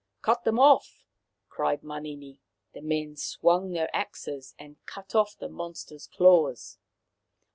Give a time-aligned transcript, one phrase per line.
[0.23, 1.05] "Cut them off,"
[1.47, 2.41] cried Manini.
[2.73, 6.79] The men swung their axes and cut off the monster's claws.